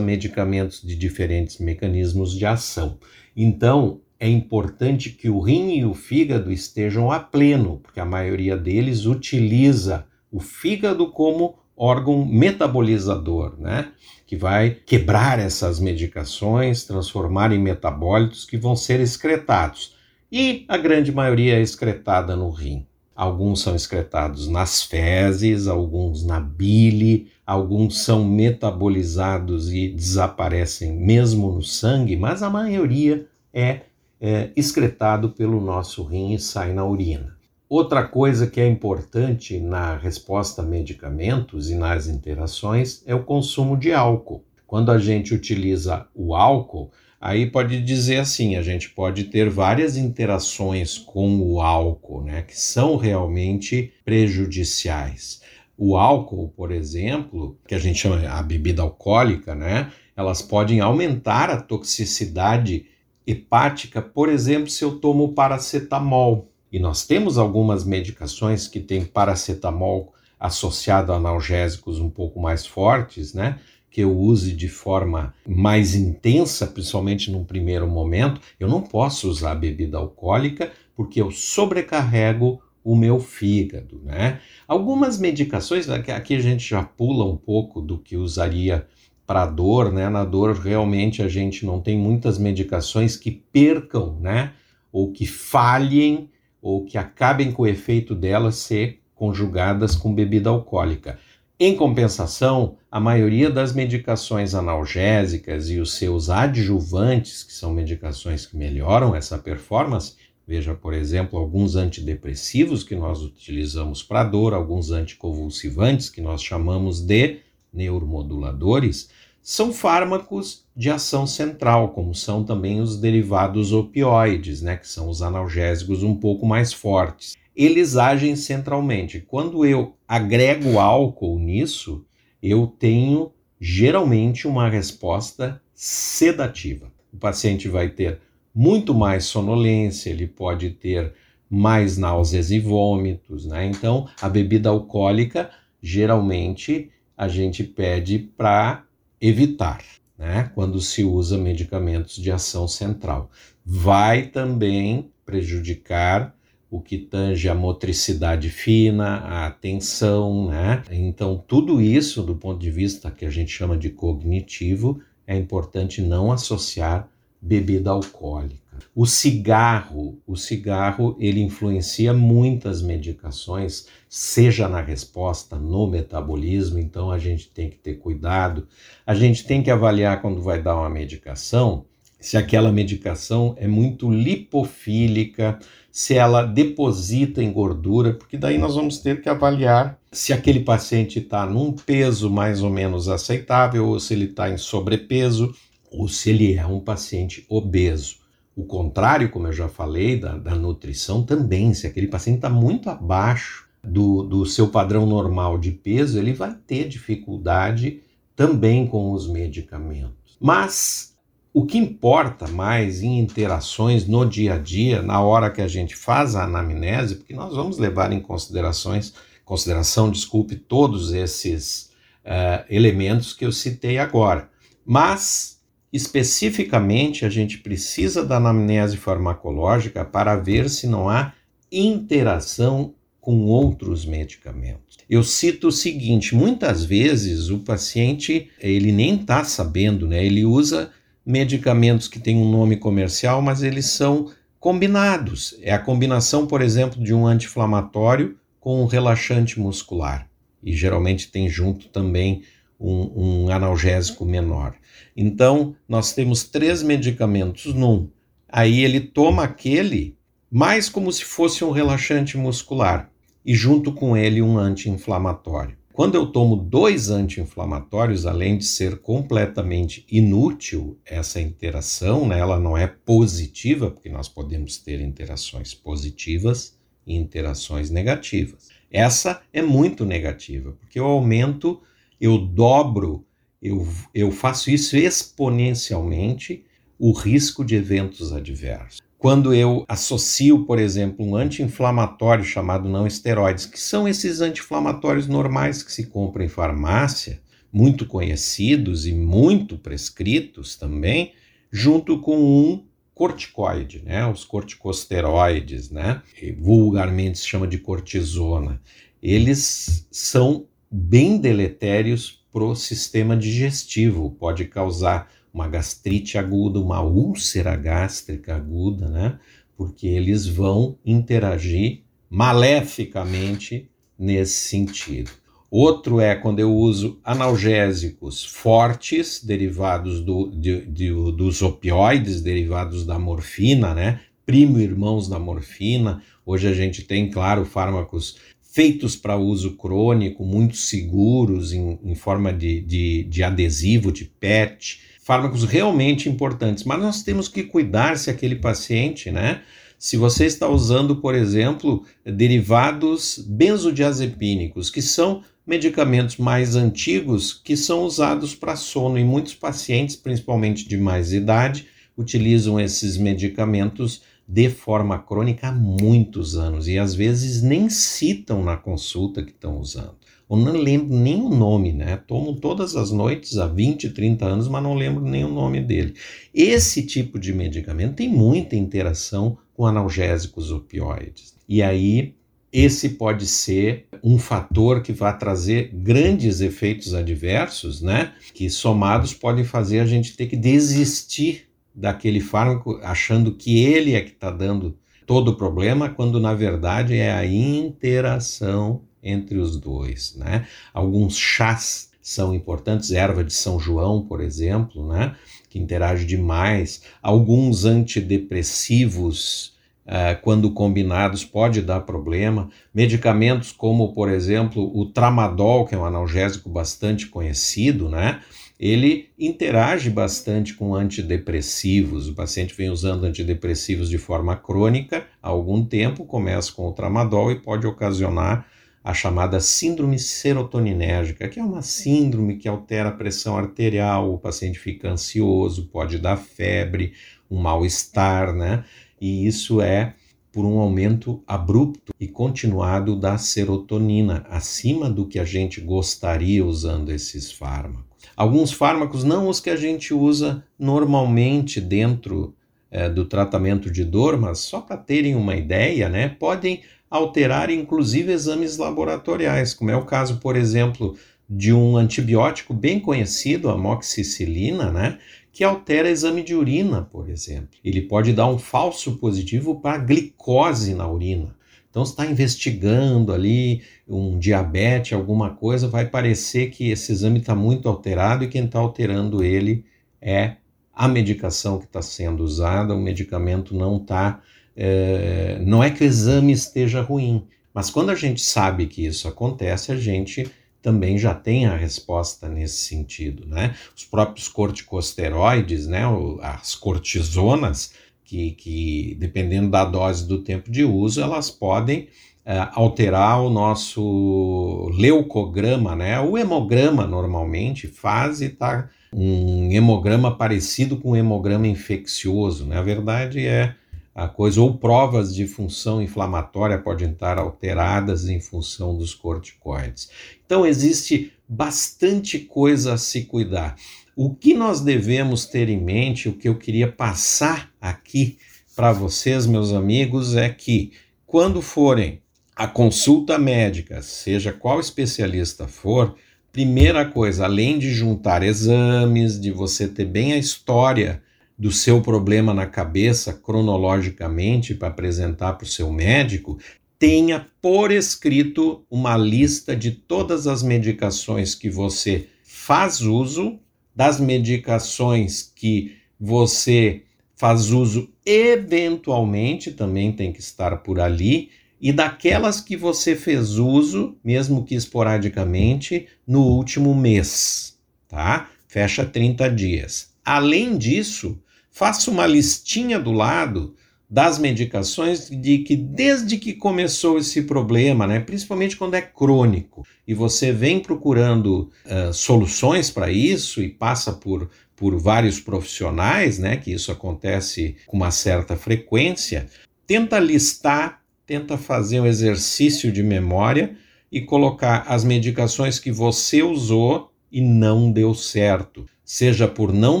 medicamentos 0.00 0.82
de 0.82 0.96
diferentes 0.96 1.60
mecanismos 1.60 2.36
de 2.36 2.44
ação. 2.44 2.98
Então, 3.36 4.00
é 4.18 4.28
importante 4.28 5.10
que 5.10 5.30
o 5.30 5.38
rim 5.38 5.78
e 5.78 5.84
o 5.84 5.94
fígado 5.94 6.50
estejam 6.50 7.12
a 7.12 7.20
pleno, 7.20 7.78
porque 7.80 8.00
a 8.00 8.04
maioria 8.04 8.56
deles 8.56 9.06
utiliza 9.06 10.04
o 10.32 10.40
fígado 10.40 11.12
como 11.12 11.60
órgão 11.76 12.24
metabolizador, 12.26 13.54
né? 13.58 13.92
Que 14.26 14.36
vai 14.36 14.70
quebrar 14.70 15.38
essas 15.38 15.78
medicações, 15.78 16.84
transformar 16.84 17.52
em 17.52 17.58
metabólitos 17.58 18.44
que 18.44 18.56
vão 18.56 18.74
ser 18.74 18.98
excretados. 18.98 19.93
E 20.36 20.64
a 20.66 20.76
grande 20.76 21.12
maioria 21.12 21.54
é 21.54 21.62
excretada 21.62 22.34
no 22.34 22.50
rim. 22.50 22.84
Alguns 23.14 23.60
são 23.60 23.76
excretados 23.76 24.48
nas 24.48 24.82
fezes, 24.82 25.68
alguns 25.68 26.26
na 26.26 26.40
bile, 26.40 27.28
alguns 27.46 28.02
são 28.02 28.24
metabolizados 28.24 29.72
e 29.72 29.90
desaparecem 29.90 30.90
mesmo 30.90 31.52
no 31.52 31.62
sangue, 31.62 32.16
mas 32.16 32.42
a 32.42 32.50
maioria 32.50 33.28
é, 33.52 33.82
é 34.20 34.50
excretado 34.56 35.30
pelo 35.30 35.60
nosso 35.60 36.02
rim 36.02 36.34
e 36.34 36.40
sai 36.40 36.72
na 36.72 36.84
urina. 36.84 37.36
Outra 37.68 38.02
coisa 38.02 38.48
que 38.48 38.60
é 38.60 38.66
importante 38.66 39.60
na 39.60 39.96
resposta 39.96 40.62
a 40.62 40.64
medicamentos 40.64 41.70
e 41.70 41.76
nas 41.76 42.08
interações 42.08 43.04
é 43.06 43.14
o 43.14 43.22
consumo 43.22 43.76
de 43.76 43.92
álcool. 43.92 44.44
Quando 44.66 44.90
a 44.90 44.98
gente 44.98 45.32
utiliza 45.32 46.08
o 46.12 46.34
álcool, 46.34 46.90
aí 47.24 47.46
pode 47.50 47.80
dizer 47.80 48.18
assim, 48.18 48.54
a 48.54 48.60
gente 48.60 48.90
pode 48.90 49.24
ter 49.24 49.48
várias 49.48 49.96
interações 49.96 50.98
com 50.98 51.40
o 51.40 51.58
álcool, 51.58 52.22
né, 52.22 52.42
que 52.42 52.54
são 52.54 52.96
realmente 52.98 53.94
prejudiciais. 54.04 55.40
O 55.74 55.96
álcool, 55.96 56.52
por 56.54 56.70
exemplo, 56.70 57.58
que 57.66 57.74
a 57.74 57.78
gente 57.78 57.98
chama 57.98 58.28
a 58.28 58.42
bebida 58.42 58.82
alcoólica, 58.82 59.54
né, 59.54 59.90
elas 60.14 60.42
podem 60.42 60.80
aumentar 60.80 61.48
a 61.48 61.58
toxicidade 61.58 62.84
hepática, 63.26 64.02
por 64.02 64.28
exemplo, 64.28 64.68
se 64.68 64.84
eu 64.84 65.00
tomo 65.00 65.32
paracetamol. 65.32 66.52
E 66.70 66.78
nós 66.78 67.06
temos 67.06 67.38
algumas 67.38 67.84
medicações 67.84 68.68
que 68.68 68.80
têm 68.80 69.02
paracetamol 69.02 70.12
associado 70.38 71.10
a 71.10 71.16
analgésicos 71.16 71.98
um 71.98 72.10
pouco 72.10 72.38
mais 72.38 72.66
fortes, 72.66 73.32
né? 73.32 73.58
Que 73.94 74.00
eu 74.00 74.18
use 74.18 74.52
de 74.52 74.68
forma 74.68 75.32
mais 75.46 75.94
intensa, 75.94 76.66
principalmente 76.66 77.30
num 77.30 77.44
primeiro 77.44 77.86
momento. 77.86 78.40
Eu 78.58 78.66
não 78.66 78.80
posso 78.80 79.30
usar 79.30 79.54
bebida 79.54 79.96
alcoólica 79.96 80.72
porque 80.96 81.20
eu 81.20 81.30
sobrecarrego 81.30 82.60
o 82.82 82.96
meu 82.96 83.20
fígado, 83.20 84.00
né? 84.02 84.40
Algumas 84.66 85.16
medicações, 85.16 85.88
aqui 85.88 86.34
a 86.34 86.40
gente 86.40 86.68
já 86.68 86.82
pula 86.82 87.24
um 87.24 87.36
pouco 87.36 87.80
do 87.80 87.96
que 87.96 88.16
usaria 88.16 88.84
para 89.24 89.46
dor, 89.46 89.92
né? 89.92 90.08
Na 90.08 90.24
dor 90.24 90.56
realmente 90.56 91.22
a 91.22 91.28
gente 91.28 91.64
não 91.64 91.80
tem 91.80 91.96
muitas 91.96 92.36
medicações 92.36 93.16
que 93.16 93.30
percam, 93.30 94.18
né? 94.18 94.54
Ou 94.90 95.12
que 95.12 95.24
falhem 95.24 96.28
ou 96.60 96.84
que 96.84 96.98
acabem 96.98 97.52
com 97.52 97.62
o 97.62 97.66
efeito 97.68 98.12
delas 98.12 98.56
ser 98.56 99.04
conjugadas 99.14 99.94
com 99.94 100.12
bebida 100.12 100.50
alcoólica. 100.50 101.16
Em 101.66 101.74
compensação, 101.74 102.76
a 102.90 103.00
maioria 103.00 103.48
das 103.48 103.72
medicações 103.72 104.54
analgésicas 104.54 105.70
e 105.70 105.80
os 105.80 105.94
seus 105.94 106.28
adjuvantes, 106.28 107.42
que 107.42 107.54
são 107.54 107.72
medicações 107.72 108.44
que 108.44 108.54
melhoram 108.54 109.16
essa 109.16 109.38
performance, 109.38 110.14
veja, 110.46 110.74
por 110.74 110.92
exemplo, 110.92 111.38
alguns 111.38 111.74
antidepressivos 111.74 112.84
que 112.84 112.94
nós 112.94 113.22
utilizamos 113.22 114.02
para 114.02 114.24
dor, 114.24 114.52
alguns 114.52 114.90
anticonvulsivantes 114.90 116.10
que 116.10 116.20
nós 116.20 116.42
chamamos 116.42 117.00
de 117.00 117.38
neuromoduladores, 117.72 119.08
são 119.40 119.72
fármacos 119.72 120.66
de 120.76 120.90
ação 120.90 121.26
central, 121.26 121.94
como 121.94 122.14
são 122.14 122.44
também 122.44 122.82
os 122.82 123.00
derivados 123.00 123.72
opioides, 123.72 124.60
né, 124.60 124.76
que 124.76 124.86
são 124.86 125.08
os 125.08 125.22
analgésicos 125.22 126.02
um 126.02 126.14
pouco 126.14 126.44
mais 126.44 126.74
fortes. 126.74 127.34
Eles 127.54 127.96
agem 127.96 128.34
centralmente. 128.34 129.20
Quando 129.20 129.64
eu 129.64 129.94
agrego 130.08 130.78
álcool 130.78 131.38
nisso, 131.38 132.04
eu 132.42 132.66
tenho 132.66 133.32
geralmente 133.60 134.46
uma 134.46 134.68
resposta 134.68 135.60
sedativa. 135.74 136.92
O 137.12 137.16
paciente 137.16 137.68
vai 137.68 137.88
ter 137.88 138.20
muito 138.54 138.94
mais 138.94 139.24
sonolência, 139.24 140.10
ele 140.10 140.26
pode 140.26 140.70
ter 140.70 141.12
mais 141.48 141.96
náuseas 141.96 142.50
e 142.50 142.58
vômitos, 142.58 143.46
né? 143.46 143.66
Então, 143.66 144.08
a 144.20 144.28
bebida 144.28 144.68
alcoólica, 144.68 145.50
geralmente, 145.80 146.90
a 147.16 147.28
gente 147.28 147.62
pede 147.62 148.18
para 148.18 148.84
evitar, 149.20 149.82
né, 150.18 150.50
quando 150.54 150.80
se 150.80 151.04
usa 151.04 151.38
medicamentos 151.38 152.16
de 152.16 152.30
ação 152.30 152.66
central. 152.66 153.30
Vai 153.64 154.26
também 154.26 155.10
prejudicar 155.24 156.34
o 156.74 156.80
que 156.80 156.98
tange 156.98 157.48
a 157.48 157.54
motricidade 157.54 158.50
fina, 158.50 159.18
a 159.18 159.46
atenção, 159.46 160.48
né? 160.48 160.82
Então, 160.90 161.40
tudo 161.46 161.80
isso, 161.80 162.20
do 162.20 162.34
ponto 162.34 162.58
de 162.58 162.68
vista 162.68 163.12
que 163.12 163.24
a 163.24 163.30
gente 163.30 163.52
chama 163.52 163.76
de 163.76 163.90
cognitivo, 163.90 165.00
é 165.24 165.36
importante 165.36 166.02
não 166.02 166.32
associar 166.32 167.08
bebida 167.40 167.90
alcoólica. 167.90 168.58
O 168.92 169.06
cigarro, 169.06 170.18
o 170.26 170.34
cigarro, 170.34 171.16
ele 171.20 171.40
influencia 171.40 172.12
muitas 172.12 172.82
medicações, 172.82 173.86
seja 174.08 174.68
na 174.68 174.80
resposta, 174.80 175.54
no 175.54 175.86
metabolismo, 175.86 176.80
então 176.80 177.08
a 177.08 177.20
gente 177.20 177.50
tem 177.50 177.70
que 177.70 177.76
ter 177.76 178.00
cuidado. 178.00 178.66
A 179.06 179.14
gente 179.14 179.46
tem 179.46 179.62
que 179.62 179.70
avaliar 179.70 180.20
quando 180.20 180.42
vai 180.42 180.60
dar 180.60 180.74
uma 180.74 180.90
medicação, 180.90 181.84
se 182.24 182.38
aquela 182.38 182.72
medicação 182.72 183.54
é 183.58 183.68
muito 183.68 184.10
lipofílica, 184.10 185.58
se 185.92 186.14
ela 186.14 186.42
deposita 186.42 187.42
em 187.42 187.52
gordura, 187.52 188.14
porque 188.14 188.38
daí 188.38 188.56
nós 188.56 188.76
vamos 188.76 188.96
ter 188.96 189.20
que 189.20 189.28
avaliar 189.28 189.98
se 190.10 190.32
aquele 190.32 190.60
paciente 190.60 191.18
está 191.18 191.44
num 191.44 191.70
peso 191.70 192.30
mais 192.30 192.62
ou 192.62 192.70
menos 192.70 193.10
aceitável, 193.10 193.88
ou 193.88 194.00
se 194.00 194.14
ele 194.14 194.24
está 194.24 194.48
em 194.48 194.56
sobrepeso, 194.56 195.54
ou 195.90 196.08
se 196.08 196.30
ele 196.30 196.54
é 196.54 196.64
um 196.64 196.80
paciente 196.80 197.44
obeso. 197.46 198.16
O 198.56 198.64
contrário, 198.64 199.30
como 199.30 199.48
eu 199.48 199.52
já 199.52 199.68
falei, 199.68 200.18
da, 200.18 200.34
da 200.34 200.54
nutrição 200.54 201.22
também, 201.22 201.74
se 201.74 201.86
aquele 201.86 202.06
paciente 202.06 202.36
está 202.36 202.48
muito 202.48 202.88
abaixo 202.88 203.66
do, 203.82 204.22
do 204.22 204.46
seu 204.46 204.68
padrão 204.68 205.04
normal 205.04 205.58
de 205.58 205.72
peso, 205.72 206.18
ele 206.18 206.32
vai 206.32 206.56
ter 206.66 206.88
dificuldade 206.88 208.00
também 208.34 208.86
com 208.86 209.12
os 209.12 209.28
medicamentos. 209.28 210.38
Mas 210.40 211.13
o 211.54 211.64
que 211.64 211.78
importa 211.78 212.46
mais 212.48 213.02
em 213.02 213.18
interações 213.18 214.06
no 214.06 214.26
dia 214.26 214.54
a 214.54 214.58
dia, 214.58 215.00
na 215.00 215.22
hora 215.22 215.50
que 215.50 215.62
a 215.62 215.68
gente 215.68 215.96
faz 215.96 216.36
a 216.36 216.44
anamnese, 216.44 217.14
porque 217.14 217.32
nós 217.32 217.54
vamos 217.54 217.78
levar 217.78 218.12
em 218.12 218.20
considerações, 218.20 219.14
consideração, 219.44 220.10
desculpe, 220.10 220.56
todos 220.56 221.14
esses 221.14 221.90
uh, 222.24 222.64
elementos 222.68 223.32
que 223.32 223.46
eu 223.46 223.52
citei 223.52 223.98
agora. 223.98 224.50
Mas 224.84 225.54
Especificamente, 225.94 227.24
a 227.24 227.28
gente 227.28 227.58
precisa 227.58 228.24
da 228.24 228.38
anamnese 228.38 228.96
farmacológica 228.96 230.04
para 230.04 230.34
ver 230.34 230.68
se 230.68 230.88
não 230.88 231.08
há 231.08 231.32
interação 231.70 232.92
com 233.20 233.44
outros 233.44 234.04
medicamentos. 234.04 234.98
Eu 235.08 235.22
cito 235.22 235.68
o 235.68 235.72
seguinte: 235.72 236.34
muitas 236.34 236.84
vezes 236.84 237.48
o 237.48 237.60
paciente 237.60 238.50
ele 238.58 238.90
nem 238.90 239.14
está 239.14 239.44
sabendo, 239.44 240.08
né? 240.08 240.26
Ele 240.26 240.44
usa 240.44 240.90
medicamentos 241.24 242.08
que 242.08 242.18
têm 242.18 242.36
um 242.36 242.50
nome 242.50 242.76
comercial, 242.76 243.40
mas 243.40 243.62
eles 243.62 243.86
são 243.86 244.30
combinados. 244.60 245.56
É 245.62 245.72
a 245.72 245.78
combinação, 245.78 246.46
por 246.46 246.60
exemplo, 246.62 247.02
de 247.02 247.14
um 247.14 247.26
anti-inflamatório 247.26 248.36
com 248.60 248.82
um 248.82 248.86
relaxante 248.86 249.60
muscular. 249.60 250.28
E 250.62 250.72
geralmente 250.72 251.30
tem 251.30 251.48
junto 251.48 251.88
também 251.88 252.42
um, 252.80 253.44
um 253.44 253.50
analgésico 253.50 254.24
menor. 254.24 254.74
Então, 255.16 255.76
nós 255.88 256.12
temos 256.12 256.44
três 256.44 256.82
medicamentos 256.82 257.74
num. 257.74 258.08
Aí 258.48 258.84
ele 258.84 259.00
toma 259.00 259.44
aquele 259.44 260.16
mais 260.50 260.88
como 260.88 261.10
se 261.12 261.24
fosse 261.24 261.64
um 261.64 261.70
relaxante 261.70 262.36
muscular 262.36 263.10
e 263.44 263.54
junto 263.54 263.92
com 263.92 264.16
ele 264.16 264.40
um 264.40 264.56
anti-inflamatório. 264.56 265.76
Quando 265.94 266.16
eu 266.16 266.26
tomo 266.26 266.56
dois 266.56 267.08
anti-inflamatórios, 267.08 268.26
além 268.26 268.58
de 268.58 268.64
ser 268.64 268.98
completamente 268.98 270.04
inútil 270.10 270.98
essa 271.06 271.40
interação, 271.40 272.26
né, 272.26 272.40
ela 272.40 272.58
não 272.58 272.76
é 272.76 272.88
positiva, 272.88 273.92
porque 273.92 274.08
nós 274.08 274.28
podemos 274.28 274.76
ter 274.76 275.00
interações 275.00 275.72
positivas 275.72 276.76
e 277.06 277.14
interações 277.14 277.90
negativas. 277.90 278.70
Essa 278.90 279.40
é 279.52 279.62
muito 279.62 280.04
negativa, 280.04 280.72
porque 280.80 280.98
eu 280.98 281.04
aumento 281.04 281.80
eu 282.20 282.38
dobro, 282.38 283.24
eu, 283.62 283.86
eu 284.12 284.32
faço 284.32 284.72
isso 284.72 284.96
exponencialmente 284.96 286.64
o 286.98 287.12
risco 287.12 287.64
de 287.64 287.76
eventos 287.76 288.32
adversos. 288.32 289.00
Quando 289.24 289.54
eu 289.54 289.86
associo, 289.88 290.66
por 290.66 290.78
exemplo, 290.78 291.24
um 291.24 291.34
anti-inflamatório 291.34 292.44
chamado 292.44 292.90
não 292.90 293.06
esteroides, 293.06 293.64
que 293.64 293.80
são 293.80 294.06
esses 294.06 294.42
anti-inflamatórios 294.42 295.26
normais 295.26 295.82
que 295.82 295.90
se 295.90 296.08
compram 296.08 296.44
em 296.44 296.48
farmácia, 296.48 297.40
muito 297.72 298.04
conhecidos 298.04 299.06
e 299.06 299.14
muito 299.14 299.78
prescritos 299.78 300.76
também, 300.76 301.32
junto 301.72 302.20
com 302.20 302.36
um 302.36 302.84
corticoide, 303.14 304.02
né? 304.04 304.26
Os 304.26 304.44
corticosteroides, 304.44 305.90
né? 305.90 306.20
vulgarmente 306.58 307.38
se 307.38 307.48
chama 307.48 307.66
de 307.66 307.78
cortisona. 307.78 308.78
Eles 309.22 310.06
são 310.10 310.66
bem 310.90 311.38
deletérios 311.38 312.44
para 312.52 312.62
o 312.62 312.76
sistema 312.76 313.34
digestivo, 313.34 314.32
pode 314.32 314.66
causar 314.66 315.30
uma 315.54 315.68
gastrite 315.68 316.36
aguda, 316.36 316.80
uma 316.80 317.00
úlcera 317.00 317.76
gástrica 317.76 318.56
aguda, 318.56 319.08
né? 319.08 319.38
Porque 319.76 320.08
eles 320.08 320.46
vão 320.46 320.98
interagir 321.06 322.02
maleficamente 322.28 323.88
nesse 324.18 324.68
sentido. 324.68 325.30
Outro 325.70 326.20
é 326.20 326.34
quando 326.34 326.58
eu 326.58 326.74
uso 326.74 327.20
analgésicos 327.24 328.44
fortes, 328.44 329.42
derivados 329.44 330.20
do, 330.20 330.50
de, 330.50 330.86
de, 330.86 331.10
dos 331.10 331.62
opioides, 331.62 332.40
derivados 332.40 333.06
da 333.06 333.18
morfina, 333.18 333.94
né? 333.94 334.20
Primo 334.44 334.78
irmãos 334.78 335.28
da 335.28 335.38
morfina. 335.38 336.22
Hoje 336.44 336.68
a 336.68 336.74
gente 336.74 337.02
tem, 337.02 337.30
claro, 337.30 337.64
fármacos 337.64 338.36
feitos 338.60 339.14
para 339.14 339.36
uso 339.36 339.76
crônico, 339.76 340.44
muito 340.44 340.76
seguros, 340.76 341.72
em, 341.72 341.98
em 342.02 342.14
forma 342.16 342.52
de, 342.52 342.80
de, 342.80 343.22
de 343.22 343.42
adesivo, 343.44 344.10
de 344.10 344.24
PET, 344.24 345.00
fármacos 345.24 345.64
realmente 345.64 346.28
importantes. 346.28 346.84
Mas 346.84 347.00
nós 347.00 347.22
temos 347.22 347.48
que 347.48 347.64
cuidar 347.64 348.16
se 348.18 348.30
aquele 348.30 348.56
paciente, 348.56 349.30
né? 349.30 349.62
Se 349.98 350.16
você 350.18 350.44
está 350.44 350.68
usando, 350.68 351.16
por 351.16 351.34
exemplo, 351.34 352.04
derivados 352.24 353.42
benzodiazepínicos, 353.48 354.90
que 354.90 355.00
são 355.00 355.42
medicamentos 355.66 356.36
mais 356.36 356.76
antigos 356.76 357.54
que 357.54 357.74
são 357.74 358.04
usados 358.04 358.54
para 358.54 358.76
sono 358.76 359.18
e 359.18 359.24
muitos 359.24 359.54
pacientes, 359.54 360.14
principalmente 360.14 360.86
de 360.86 360.98
mais 360.98 361.32
idade, 361.32 361.86
utilizam 362.18 362.78
esses 362.78 363.16
medicamentos 363.16 364.22
de 364.46 364.68
forma 364.68 365.18
crônica 365.18 365.68
há 365.68 365.72
muitos 365.72 366.54
anos 366.54 366.86
e 366.86 366.98
às 366.98 367.14
vezes 367.14 367.62
nem 367.62 367.88
citam 367.88 368.62
na 368.62 368.76
consulta 368.76 369.42
que 369.42 369.52
estão 369.52 369.78
usando. 369.78 370.16
Ou 370.48 370.56
não 370.56 370.72
lembro 370.72 371.16
nem 371.16 371.40
o 371.40 371.48
nome, 371.48 371.92
né? 371.92 372.16
Tomo 372.26 372.54
todas 372.56 372.96
as 372.96 373.10
noites 373.10 373.56
há 373.56 373.66
20, 373.66 374.10
30 374.10 374.44
anos, 374.44 374.68
mas 374.68 374.82
não 374.82 374.94
lembro 374.94 375.24
nem 375.24 375.44
o 375.44 375.52
nome 375.52 375.80
dele. 375.80 376.14
Esse 376.52 377.04
tipo 377.04 377.38
de 377.38 377.52
medicamento 377.52 378.16
tem 378.16 378.28
muita 378.28 378.76
interação 378.76 379.56
com 379.72 379.86
analgésicos 379.86 380.70
opioides. 380.70 381.54
E 381.68 381.82
aí 381.82 382.34
esse 382.74 383.10
pode 383.10 383.46
ser 383.46 384.08
um 384.20 384.36
fator 384.36 385.00
que 385.00 385.12
vai 385.12 385.38
trazer 385.38 385.90
grandes 385.94 386.60
efeitos 386.60 387.14
adversos, 387.14 388.02
né? 388.02 388.32
Que 388.52 388.68
somados 388.68 389.32
podem 389.32 389.64
fazer 389.64 390.00
a 390.00 390.06
gente 390.06 390.36
ter 390.36 390.46
que 390.46 390.56
desistir 390.56 391.68
daquele 391.94 392.40
fármaco, 392.40 392.98
achando 393.02 393.54
que 393.54 393.78
ele 393.84 394.14
é 394.14 394.20
que 394.20 394.32
está 394.32 394.50
dando 394.50 394.98
todo 395.24 395.52
o 395.52 395.56
problema, 395.56 396.08
quando 396.08 396.40
na 396.40 396.52
verdade 396.52 397.14
é 397.14 397.32
a 397.32 397.46
interação 397.46 399.02
entre 399.24 399.58
os 399.58 399.76
dois, 399.76 400.36
né? 400.36 400.66
Alguns 400.92 401.36
chás 401.36 402.10
são 402.20 402.54
importantes, 402.54 403.10
erva 403.10 403.42
de 403.42 403.52
São 403.52 403.80
João, 403.80 404.22
por 404.22 404.40
exemplo, 404.40 405.08
né? 405.08 405.34
Que 405.68 405.78
interage 405.78 406.24
demais. 406.24 407.02
Alguns 407.22 407.84
antidepressivos 407.84 409.74
Uh, 410.06 410.38
quando 410.42 410.70
combinados, 410.70 411.46
pode 411.46 411.80
dar 411.80 412.00
problema. 412.00 412.68
Medicamentos 412.94 413.72
como, 413.72 414.12
por 414.12 414.28
exemplo, 414.28 414.92
o 414.94 415.06
tramadol, 415.06 415.86
que 415.86 415.94
é 415.94 415.98
um 415.98 416.04
analgésico 416.04 416.68
bastante 416.68 417.26
conhecido, 417.26 418.10
né? 418.10 418.42
Ele 418.78 419.30
interage 419.38 420.10
bastante 420.10 420.74
com 420.74 420.94
antidepressivos. 420.94 422.28
O 422.28 422.34
paciente 422.34 422.74
vem 422.74 422.90
usando 422.90 423.24
antidepressivos 423.24 424.10
de 424.10 424.18
forma 424.18 424.54
crônica 424.56 425.26
há 425.42 425.48
algum 425.48 425.82
tempo, 425.82 426.26
começa 426.26 426.70
com 426.72 426.86
o 426.86 426.92
tramadol 426.92 427.50
e 427.50 427.60
pode 427.60 427.86
ocasionar 427.86 428.66
a 429.04 429.12
chamada 429.12 429.60
síndrome 429.60 430.18
serotoninérgica, 430.18 431.46
que 431.46 431.60
é 431.60 431.62
uma 431.62 431.82
síndrome 431.82 432.56
que 432.56 432.66
altera 432.66 433.10
a 433.10 433.12
pressão 433.12 433.56
arterial, 433.56 434.32
o 434.32 434.38
paciente 434.38 434.78
fica 434.78 435.10
ansioso, 435.10 435.90
pode 435.92 436.18
dar 436.18 436.38
febre, 436.38 437.12
um 437.50 437.60
mal-estar, 437.60 438.54
né? 438.54 438.82
e 439.20 439.46
isso 439.46 439.80
é 439.80 440.14
por 440.52 440.64
um 440.64 440.78
aumento 440.78 441.42
abrupto 441.46 442.12
e 442.20 442.28
continuado 442.28 443.16
da 443.16 443.36
serotonina, 443.36 444.46
acima 444.48 445.10
do 445.10 445.26
que 445.26 445.38
a 445.38 445.44
gente 445.44 445.80
gostaria 445.80 446.64
usando 446.64 447.10
esses 447.10 447.50
fármacos. 447.50 448.04
Alguns 448.36 448.72
fármacos, 448.72 449.24
não 449.24 449.48
os 449.48 449.60
que 449.60 449.70
a 449.70 449.76
gente 449.76 450.14
usa 450.14 450.64
normalmente 450.78 451.80
dentro 451.80 452.54
é, 452.90 453.08
do 453.08 453.24
tratamento 453.24 453.90
de 453.90 454.04
dor, 454.04 454.38
mas 454.38 454.60
só 454.60 454.80
para 454.80 454.96
terem 454.96 455.34
uma 455.34 455.56
ideia, 455.56 456.08
né, 456.08 456.28
podem 456.28 456.82
alterar 457.16 457.70
inclusive 457.70 458.32
exames 458.32 458.76
laboratoriais, 458.76 459.72
como 459.72 459.88
é 459.88 459.96
o 459.96 460.04
caso, 460.04 460.38
por 460.38 460.56
exemplo, 460.56 461.16
de 461.48 461.72
um 461.72 461.96
antibiótico 461.96 462.74
bem 462.74 462.98
conhecido, 462.98 463.70
a 463.70 463.78
moxicilina, 463.78 464.90
né, 464.90 465.18
que 465.52 465.62
altera 465.62 466.10
exame 466.10 466.42
de 466.42 466.56
urina, 466.56 467.02
por 467.02 467.30
exemplo. 467.30 467.68
Ele 467.84 468.02
pode 468.02 468.32
dar 468.32 468.48
um 468.48 468.58
falso 468.58 469.16
positivo 469.18 469.80
para 469.80 469.98
glicose 469.98 470.92
na 470.92 471.08
urina. 471.08 471.54
Então, 471.88 472.02
está 472.02 472.26
investigando 472.26 473.32
ali 473.32 473.82
um 474.08 474.36
diabetes, 474.36 475.12
alguma 475.12 475.50
coisa, 475.50 475.86
vai 475.86 476.06
parecer 476.06 476.70
que 476.70 476.90
esse 476.90 477.12
exame 477.12 477.38
está 477.38 477.54
muito 477.54 477.88
alterado 477.88 478.42
e 478.42 478.48
quem 478.48 478.64
está 478.64 478.80
alterando 478.80 479.44
ele 479.44 479.84
é 480.20 480.56
a 480.92 481.06
medicação 481.06 481.78
que 481.78 481.84
está 481.84 482.02
sendo 482.02 482.42
usada, 482.42 482.92
o 482.92 483.00
medicamento 483.00 483.72
não 483.72 483.98
está. 483.98 484.42
É, 484.76 485.58
não 485.64 485.82
é 485.82 485.90
que 485.90 486.02
o 486.02 486.06
exame 486.06 486.52
esteja 486.52 487.00
ruim, 487.00 487.46
mas 487.72 487.90
quando 487.90 488.10
a 488.10 488.14
gente 488.14 488.40
sabe 488.40 488.86
que 488.86 489.04
isso 489.04 489.28
acontece, 489.28 489.92
a 489.92 489.96
gente 489.96 490.50
também 490.80 491.16
já 491.16 491.34
tem 491.34 491.66
a 491.66 491.76
resposta 491.76 492.48
nesse 492.48 492.84
sentido, 492.84 493.46
né? 493.46 493.74
Os 493.96 494.04
próprios 494.04 494.48
corticosteroides, 494.48 495.86
né, 495.86 496.02
as 496.42 496.74
cortisonas, 496.74 497.94
que, 498.22 498.52
que 498.52 499.16
dependendo 499.18 499.70
da 499.70 499.84
dose 499.84 500.26
do 500.28 500.42
tempo 500.42 500.70
de 500.70 500.84
uso, 500.84 501.22
elas 501.22 501.50
podem 501.50 502.08
uh, 502.44 502.68
alterar 502.72 503.40
o 503.42 503.48
nosso 503.48 504.90
leucograma, 504.94 505.96
né? 505.96 506.20
O 506.20 506.36
hemograma 506.36 507.06
normalmente 507.06 507.86
faz 507.86 508.40
e 508.40 508.50
tá 508.50 508.90
um 509.12 509.70
hemograma 509.70 510.36
parecido 510.36 510.96
com 510.96 511.12
um 511.12 511.16
hemograma 511.16 511.66
infeccioso, 511.66 512.66
né? 512.66 512.76
A 512.76 512.82
verdade 512.82 513.46
é 513.46 513.74
a 514.14 514.28
coisa, 514.28 514.60
ou 514.60 514.78
provas 514.78 515.34
de 515.34 515.46
função 515.46 516.00
inflamatória 516.00 516.78
podem 516.78 517.10
estar 517.10 517.36
alteradas 517.36 518.28
em 518.28 518.40
função 518.40 518.96
dos 518.96 519.12
corticoides. 519.12 520.08
Então, 520.46 520.64
existe 520.64 521.32
bastante 521.48 522.38
coisa 522.38 522.94
a 522.94 522.98
se 522.98 523.24
cuidar. 523.24 523.74
O 524.14 524.32
que 524.32 524.54
nós 524.54 524.80
devemos 524.80 525.46
ter 525.46 525.68
em 525.68 525.80
mente, 525.80 526.28
o 526.28 526.34
que 526.34 526.48
eu 526.48 526.56
queria 526.56 526.90
passar 526.90 527.72
aqui 527.80 528.38
para 528.76 528.92
vocês, 528.92 529.46
meus 529.46 529.72
amigos, 529.72 530.36
é 530.36 530.48
que 530.48 530.92
quando 531.26 531.60
forem 531.60 532.22
a 532.54 532.68
consulta 532.68 533.36
médica, 533.36 534.00
seja 534.00 534.52
qual 534.52 534.78
especialista 534.78 535.66
for, 535.66 536.14
primeira 536.52 537.04
coisa, 537.04 537.46
além 537.46 537.80
de 537.80 537.92
juntar 537.92 538.44
exames, 538.44 539.40
de 539.40 539.50
você 539.50 539.88
ter 539.88 540.04
bem 540.04 540.32
a 540.32 540.38
história 540.38 541.20
do 541.58 541.70
seu 541.70 542.00
problema 542.00 542.52
na 542.52 542.66
cabeça 542.66 543.32
cronologicamente 543.32 544.74
para 544.74 544.88
apresentar 544.88 545.54
para 545.54 545.64
o 545.64 545.68
seu 545.68 545.92
médico, 545.92 546.58
tenha 546.98 547.46
por 547.60 547.90
escrito 547.90 548.84
uma 548.90 549.16
lista 549.16 549.76
de 549.76 549.90
todas 549.90 550.46
as 550.46 550.62
medicações 550.62 551.54
que 551.54 551.68
você 551.68 552.28
faz 552.42 553.00
uso, 553.00 553.58
das 553.94 554.18
medicações 554.18 555.42
que 555.54 555.96
você 556.18 557.02
faz 557.36 557.70
uso 557.70 558.10
eventualmente, 558.24 559.70
também 559.72 560.12
tem 560.12 560.32
que 560.32 560.40
estar 560.40 560.78
por 560.78 560.98
ali, 560.98 561.50
e 561.80 561.92
daquelas 561.92 562.60
que 562.60 562.76
você 562.76 563.14
fez 563.14 563.58
uso, 563.58 564.16
mesmo 564.24 564.64
que 564.64 564.74
esporadicamente, 564.74 566.06
no 566.26 566.40
último 566.40 566.94
mês, 566.94 567.76
tá? 568.08 568.48
Fecha 568.66 569.04
30 569.04 569.50
dias. 569.50 570.14
Além 570.24 570.78
disso, 570.78 571.38
faça 571.74 572.08
uma 572.08 572.24
listinha 572.24 573.00
do 573.00 573.10
lado 573.10 573.74
das 574.08 574.38
medicações 574.38 575.28
de 575.28 575.58
que 575.58 575.74
desde 575.74 576.38
que 576.38 576.52
começou 576.52 577.18
esse 577.18 577.42
problema, 577.42 578.06
né, 578.06 578.20
principalmente 578.20 578.76
quando 578.76 578.94
é 578.94 579.02
crônico, 579.02 579.84
e 580.06 580.14
você 580.14 580.52
vem 580.52 580.78
procurando 580.78 581.72
uh, 581.84 582.12
soluções 582.12 582.90
para 582.90 583.10
isso 583.10 583.60
e 583.60 583.68
passa 583.68 584.12
por, 584.12 584.48
por 584.76 584.96
vários 584.96 585.40
profissionais, 585.40 586.38
né, 586.38 586.56
que 586.56 586.72
isso 586.72 586.92
acontece 586.92 587.76
com 587.86 587.96
uma 587.96 588.12
certa 588.12 588.54
frequência, 588.54 589.48
tenta 589.84 590.20
listar, 590.20 591.02
tenta 591.26 591.58
fazer 591.58 591.98
um 591.98 592.06
exercício 592.06 592.92
de 592.92 593.02
memória 593.02 593.76
e 594.12 594.20
colocar 594.20 594.84
as 594.86 595.02
medicações 595.02 595.80
que 595.80 595.90
você 595.90 596.40
usou 596.40 597.10
e 597.32 597.40
não 597.40 597.90
deu 597.90 598.14
certo, 598.14 598.86
seja 599.04 599.46
por 599.46 599.72
não 599.72 600.00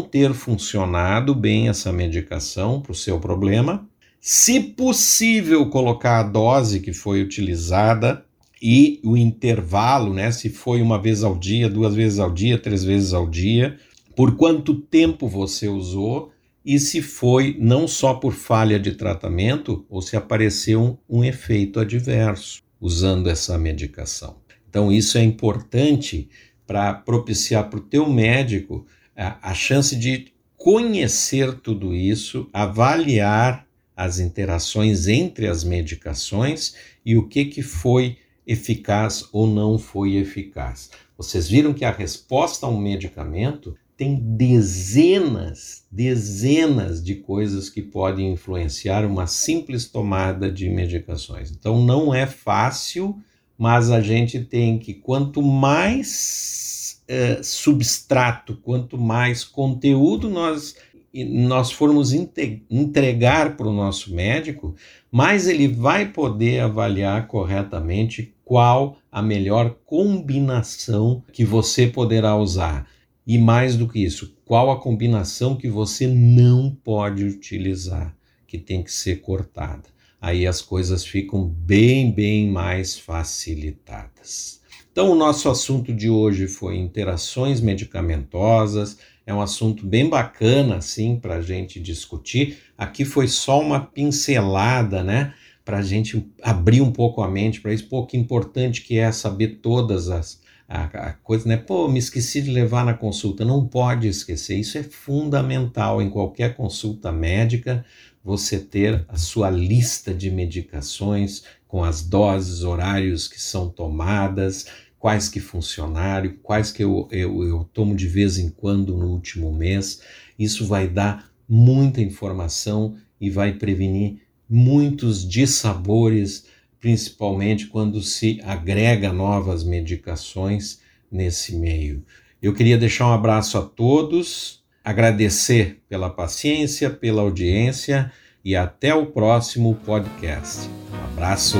ter 0.00 0.32
funcionado 0.32 1.34
bem 1.34 1.68
essa 1.68 1.92
medicação 1.92 2.80
para 2.80 2.92
o 2.92 2.94
seu 2.94 3.20
problema, 3.20 3.86
se 4.20 4.58
possível, 4.58 5.68
colocar 5.68 6.20
a 6.20 6.22
dose 6.22 6.80
que 6.80 6.94
foi 6.94 7.22
utilizada 7.22 8.24
e 8.62 8.98
o 9.04 9.16
intervalo, 9.16 10.14
né? 10.14 10.32
Se 10.32 10.48
foi 10.48 10.80
uma 10.80 10.98
vez 10.98 11.22
ao 11.22 11.36
dia, 11.36 11.68
duas 11.68 11.94
vezes 11.94 12.18
ao 12.18 12.32
dia, 12.32 12.56
três 12.56 12.82
vezes 12.82 13.12
ao 13.12 13.28
dia, 13.28 13.76
por 14.16 14.36
quanto 14.36 14.74
tempo 14.74 15.28
você 15.28 15.68
usou 15.68 16.32
e 16.64 16.78
se 16.78 17.02
foi 17.02 17.58
não 17.60 17.86
só 17.86 18.14
por 18.14 18.32
falha 18.32 18.80
de 18.80 18.92
tratamento 18.92 19.84
ou 19.90 20.00
se 20.00 20.16
apareceu 20.16 20.80
um, 20.80 21.18
um 21.18 21.22
efeito 21.22 21.78
adverso 21.78 22.62
usando 22.80 23.28
essa 23.28 23.58
medicação. 23.58 24.36
Então, 24.70 24.90
isso 24.90 25.18
é 25.18 25.22
importante 25.22 26.30
para 26.66 26.94
propiciar 26.94 27.68
para 27.68 27.78
o 27.78 27.82
teu 27.82 28.08
médico 28.08 28.86
a, 29.16 29.50
a 29.50 29.54
chance 29.54 29.94
de 29.96 30.32
conhecer 30.56 31.54
tudo 31.60 31.94
isso, 31.94 32.48
avaliar 32.52 33.66
as 33.96 34.18
interações 34.18 35.06
entre 35.06 35.46
as 35.46 35.62
medicações 35.62 36.74
e 37.04 37.16
o 37.16 37.28
que, 37.28 37.44
que 37.44 37.62
foi 37.62 38.18
eficaz 38.46 39.28
ou 39.32 39.46
não 39.46 39.78
foi 39.78 40.16
eficaz. 40.16 40.90
Vocês 41.16 41.48
viram 41.48 41.72
que 41.72 41.84
a 41.84 41.90
resposta 41.90 42.66
a 42.66 42.68
um 42.68 42.80
medicamento 42.80 43.76
tem 43.96 44.16
dezenas, 44.16 45.84
dezenas 45.90 47.02
de 47.02 47.14
coisas 47.14 47.70
que 47.70 47.80
podem 47.80 48.32
influenciar 48.32 49.04
uma 49.04 49.26
simples 49.26 49.86
tomada 49.86 50.50
de 50.50 50.68
medicações. 50.68 51.50
Então 51.50 51.84
não 51.84 52.12
é 52.12 52.26
fácil, 52.26 53.16
mas 53.58 53.90
a 53.90 54.00
gente 54.00 54.40
tem 54.40 54.78
que, 54.78 54.94
quanto 54.94 55.40
mais 55.40 57.02
eh, 57.06 57.40
substrato, 57.42 58.56
quanto 58.56 58.98
mais 58.98 59.44
conteúdo 59.44 60.28
nós 60.28 60.74
nós 61.22 61.70
formos 61.70 62.12
entregar 62.12 63.56
para 63.56 63.68
o 63.68 63.72
nosso 63.72 64.12
médico, 64.12 64.74
mais 65.12 65.46
ele 65.46 65.68
vai 65.68 66.08
poder 66.08 66.58
avaliar 66.58 67.28
corretamente 67.28 68.34
qual 68.44 68.96
a 69.12 69.22
melhor 69.22 69.76
combinação 69.86 71.22
que 71.32 71.44
você 71.44 71.86
poderá 71.86 72.36
usar. 72.36 72.88
E 73.24 73.38
mais 73.38 73.76
do 73.76 73.88
que 73.88 74.00
isso, 74.00 74.36
qual 74.44 74.70
a 74.70 74.80
combinação 74.80 75.54
que 75.54 75.68
você 75.68 76.06
não 76.06 76.76
pode 76.82 77.24
utilizar, 77.24 78.14
que 78.46 78.58
tem 78.58 78.82
que 78.82 78.92
ser 78.92 79.20
cortada. 79.20 79.93
Aí 80.24 80.46
as 80.46 80.62
coisas 80.62 81.04
ficam 81.04 81.44
bem, 81.46 82.10
bem 82.10 82.48
mais 82.50 82.98
facilitadas. 82.98 84.58
Então, 84.90 85.10
o 85.10 85.14
nosso 85.14 85.50
assunto 85.50 85.92
de 85.92 86.08
hoje 86.08 86.48
foi 86.48 86.78
interações 86.78 87.60
medicamentosas, 87.60 88.96
é 89.26 89.34
um 89.34 89.42
assunto 89.42 89.86
bem 89.86 90.08
bacana 90.08 90.76
assim 90.76 91.16
para 91.16 91.34
a 91.34 91.40
gente 91.42 91.78
discutir. 91.78 92.56
Aqui 92.78 93.04
foi 93.04 93.28
só 93.28 93.60
uma 93.60 93.78
pincelada, 93.80 95.04
né? 95.04 95.34
Para 95.62 95.80
a 95.80 95.82
gente 95.82 96.26
abrir 96.42 96.80
um 96.80 96.90
pouco 96.90 97.20
a 97.20 97.30
mente 97.30 97.60
para 97.60 97.74
isso. 97.74 97.86
Pô, 97.86 98.06
que 98.06 98.16
importante 98.16 98.80
que 98.80 98.96
é 98.96 99.12
saber 99.12 99.58
todas 99.60 100.08
as 100.08 100.42
a, 100.66 100.84
a 100.84 101.12
coisas, 101.12 101.46
né? 101.46 101.58
Pô, 101.58 101.86
me 101.86 101.98
esqueci 101.98 102.40
de 102.40 102.50
levar 102.50 102.84
na 102.84 102.94
consulta. 102.94 103.44
Não 103.44 103.66
pode 103.66 104.08
esquecer. 104.08 104.56
Isso 104.56 104.78
é 104.78 104.82
fundamental 104.82 106.00
em 106.00 106.08
qualquer 106.08 106.56
consulta 106.56 107.12
médica. 107.12 107.84
Você 108.24 108.58
ter 108.58 109.04
a 109.06 109.18
sua 109.18 109.50
lista 109.50 110.14
de 110.14 110.30
medicações 110.30 111.44
com 111.68 111.84
as 111.84 112.00
doses, 112.00 112.62
horários 112.62 113.28
que 113.28 113.38
são 113.38 113.68
tomadas, 113.68 114.66
quais 114.98 115.28
que 115.28 115.40
funcionaram, 115.40 116.32
quais 116.42 116.72
que 116.72 116.82
eu, 116.82 117.06
eu, 117.10 117.44
eu 117.44 117.68
tomo 117.74 117.94
de 117.94 118.08
vez 118.08 118.38
em 118.38 118.48
quando 118.48 118.96
no 118.96 119.08
último 119.08 119.52
mês. 119.52 120.00
Isso 120.38 120.66
vai 120.66 120.88
dar 120.88 121.30
muita 121.46 122.00
informação 122.00 122.96
e 123.20 123.28
vai 123.28 123.52
prevenir 123.52 124.22
muitos 124.48 125.28
dissabores, 125.28 126.46
principalmente 126.80 127.66
quando 127.66 128.00
se 128.00 128.40
agrega 128.42 129.12
novas 129.12 129.62
medicações 129.62 130.80
nesse 131.12 131.54
meio. 131.56 132.02
Eu 132.40 132.54
queria 132.54 132.78
deixar 132.78 133.06
um 133.06 133.12
abraço 133.12 133.58
a 133.58 133.62
todos, 133.62 134.63
agradecer 134.84 135.80
pela 135.88 136.10
paciência, 136.10 136.90
pela 136.90 137.22
audiência 137.22 138.12
e 138.44 138.54
até 138.54 138.94
o 138.94 139.06
próximo 139.06 139.74
podcast. 139.76 140.68
Um 140.92 141.04
abraço! 141.12 141.58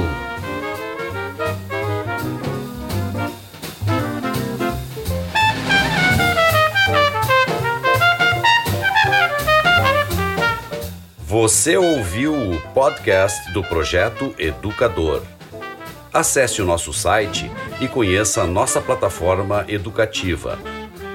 Você 11.26 11.76
ouviu 11.76 12.32
o 12.32 12.60
podcast 12.72 13.52
do 13.52 13.64
Projeto 13.64 14.32
Educador. 14.38 15.22
Acesse 16.12 16.62
o 16.62 16.64
nosso 16.64 16.92
site 16.92 17.50
e 17.80 17.88
conheça 17.88 18.42
a 18.42 18.46
nossa 18.46 18.80
plataforma 18.80 19.64
educativa 19.66 20.56